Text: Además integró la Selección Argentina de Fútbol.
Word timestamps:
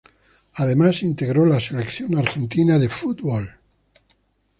Además 0.55 1.03
integró 1.03 1.45
la 1.45 1.59
Selección 1.59 2.17
Argentina 2.17 2.79
de 2.79 2.89
Fútbol. 2.89 3.59